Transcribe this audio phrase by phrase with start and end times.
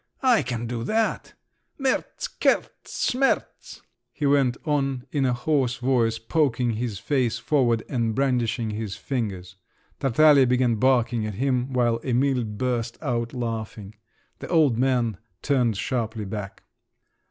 [0.23, 1.35] I can do that…
[1.77, 3.81] merz, kerz, smerz,"
[4.11, 9.57] he went on in a hoarse voice poking his face forward, and brandishing his fingers.
[9.99, 13.93] Tartaglia began barking at him, while Emil burst out laughing.
[14.39, 16.63] The old man turned sharply back.